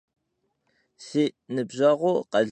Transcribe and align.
Si 1.05 1.23
nıbjeğur 1.53 1.97
khalmıkhş. 2.31 2.35